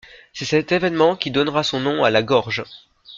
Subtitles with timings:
[0.33, 2.63] C'est cet événement qui donnera son nom à la Gorge.